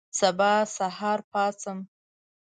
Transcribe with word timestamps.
سبا 0.19 0.53
سهار 0.77 1.19
پاڅم 1.31 1.77